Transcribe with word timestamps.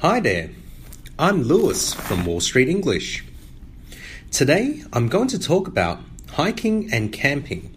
Hi 0.00 0.20
there, 0.20 0.50
I'm 1.18 1.44
Lewis 1.44 1.94
from 1.94 2.26
Wall 2.26 2.40
Street 2.40 2.68
English. 2.68 3.24
Today 4.30 4.82
I'm 4.92 5.08
going 5.08 5.28
to 5.28 5.38
talk 5.38 5.66
about 5.66 6.00
hiking 6.32 6.92
and 6.92 7.10
camping. 7.10 7.74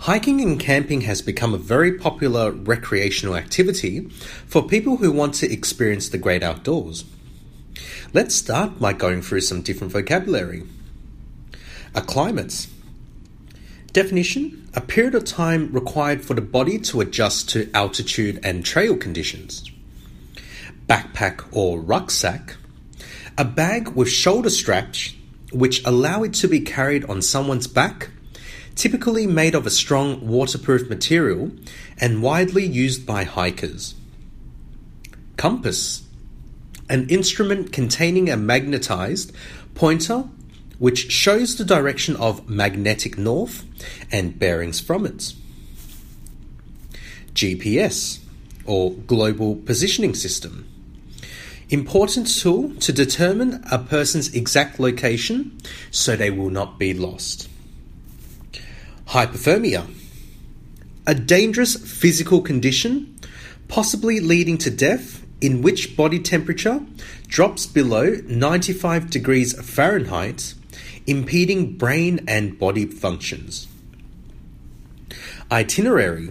Hiking 0.00 0.40
and 0.40 0.58
camping 0.58 1.02
has 1.02 1.22
become 1.22 1.54
a 1.54 1.56
very 1.56 1.96
popular 1.96 2.50
recreational 2.50 3.36
activity 3.36 4.08
for 4.48 4.66
people 4.66 4.96
who 4.96 5.12
want 5.12 5.34
to 5.34 5.52
experience 5.52 6.08
the 6.08 6.18
great 6.18 6.42
outdoors. 6.42 7.04
Let's 8.12 8.34
start 8.34 8.80
by 8.80 8.92
going 8.92 9.22
through 9.22 9.42
some 9.42 9.62
different 9.62 9.92
vocabulary. 9.92 10.64
Acclimates. 11.92 12.68
Definition 13.92 14.68
A 14.74 14.80
period 14.80 15.14
of 15.14 15.24
time 15.24 15.70
required 15.70 16.24
for 16.24 16.34
the 16.34 16.40
body 16.40 16.76
to 16.80 17.00
adjust 17.00 17.48
to 17.50 17.70
altitude 17.72 18.40
and 18.42 18.64
trail 18.64 18.96
conditions 18.96 19.62
backpack 20.88 21.44
or 21.52 21.80
rucksack, 21.80 22.56
a 23.36 23.44
bag 23.44 23.88
with 23.90 24.08
shoulder 24.08 24.50
straps 24.50 25.14
which 25.52 25.84
allow 25.84 26.22
it 26.22 26.34
to 26.34 26.48
be 26.48 26.60
carried 26.60 27.04
on 27.04 27.22
someone's 27.22 27.66
back, 27.66 28.10
typically 28.74 29.26
made 29.26 29.54
of 29.54 29.66
a 29.66 29.70
strong 29.70 30.26
waterproof 30.26 30.88
material 30.88 31.50
and 31.98 32.22
widely 32.22 32.64
used 32.64 33.06
by 33.06 33.24
hikers. 33.24 33.94
Compass, 35.36 36.06
an 36.88 37.08
instrument 37.08 37.72
containing 37.72 38.30
a 38.30 38.36
magnetized 38.36 39.32
pointer 39.74 40.24
which 40.78 41.10
shows 41.10 41.56
the 41.56 41.64
direction 41.64 42.16
of 42.16 42.48
magnetic 42.48 43.18
north 43.18 43.64
and 44.12 44.38
bearings 44.38 44.80
from 44.80 45.04
it. 45.04 45.34
GPS, 47.34 48.20
or 48.64 48.92
Global 48.92 49.56
Positioning 49.56 50.14
System 50.14 50.66
Important 51.70 52.26
tool 52.26 52.74
to 52.76 52.92
determine 52.92 53.62
a 53.70 53.78
person's 53.78 54.34
exact 54.34 54.80
location 54.80 55.58
so 55.90 56.16
they 56.16 56.30
will 56.30 56.48
not 56.48 56.78
be 56.78 56.94
lost. 56.94 57.48
Hypothermia. 59.08 59.86
A 61.06 61.14
dangerous 61.14 61.76
physical 61.76 62.40
condition, 62.40 63.18
possibly 63.68 64.20
leading 64.20 64.56
to 64.58 64.70
death, 64.70 65.22
in 65.40 65.62
which 65.62 65.96
body 65.96 66.18
temperature 66.18 66.80
drops 67.26 67.66
below 67.66 68.16
95 68.26 69.10
degrees 69.10 69.52
Fahrenheit, 69.60 70.54
impeding 71.06 71.76
brain 71.76 72.24
and 72.26 72.58
body 72.58 72.86
functions. 72.86 73.68
Itinerary. 75.50 76.30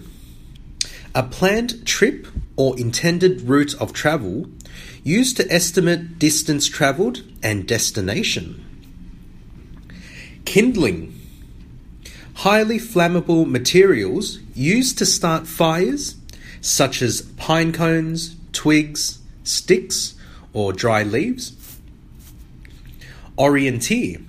A 1.15 1.23
planned 1.23 1.85
trip 1.85 2.27
or 2.55 2.77
intended 2.77 3.41
route 3.41 3.73
of 3.81 3.93
travel 3.93 4.47
used 5.03 5.37
to 5.37 5.51
estimate 5.51 6.19
distance 6.19 6.67
travelled 6.67 7.23
and 7.41 7.67
destination. 7.67 8.63
Kindling. 10.45 11.13
Highly 12.35 12.77
flammable 12.77 13.49
materials 13.49 14.39
used 14.53 14.97
to 14.97 15.05
start 15.05 15.47
fires, 15.47 16.15
such 16.61 17.01
as 17.01 17.21
pine 17.37 17.71
cones, 17.71 18.35
twigs, 18.51 19.19
sticks, 19.43 20.15
or 20.53 20.73
dry 20.73 21.03
leaves. 21.03 21.53
Orienteer. 23.37 24.23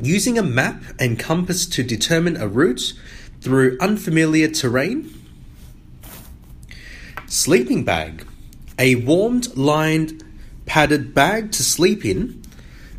Using 0.00 0.38
a 0.38 0.42
map 0.42 0.82
and 0.98 1.18
compass 1.18 1.66
to 1.66 1.82
determine 1.82 2.36
a 2.36 2.48
route 2.48 2.94
through 3.40 3.76
unfamiliar 3.80 4.48
terrain. 4.48 5.12
Sleeping 7.26 7.84
bag 7.84 8.26
a 8.82 8.96
warmed, 8.96 9.56
lined, 9.56 10.24
padded 10.66 11.14
bag 11.14 11.52
to 11.52 11.62
sleep 11.62 12.04
in, 12.04 12.42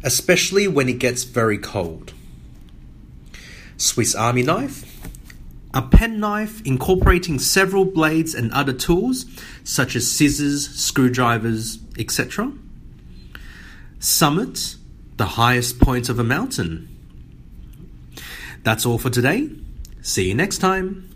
especially 0.02 0.66
when 0.66 0.88
it 0.88 0.98
gets 0.98 1.26
very 1.26 1.58
cold. 1.58 2.14
Swiss 3.76 4.16
Army 4.16 4.44
knife. 4.44 4.90
A 5.74 5.82
penknife 5.82 6.62
incorporating 6.66 7.38
several 7.38 7.84
blades 7.84 8.34
and 8.34 8.50
other 8.54 8.72
tools, 8.72 9.26
such 9.66 9.98
as 9.98 10.10
scissors, 10.10 10.70
screwdrivers, 10.70 11.80
etc. 12.00 12.54
Summit, 14.00 14.76
the 15.18 15.26
highest 15.26 15.82
point 15.82 16.08
of 16.08 16.18
a 16.18 16.24
mountain. 16.24 16.88
That's 18.64 18.86
all 18.86 19.00
for 19.00 19.10
today. 19.10 19.50
See 20.02 20.30
you 20.30 20.36
next 20.36 20.60
time. 20.60 21.13